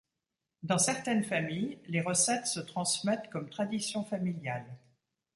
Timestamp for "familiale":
4.03-4.65